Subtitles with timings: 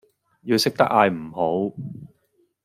[0.41, 1.77] 要識得嗌唔好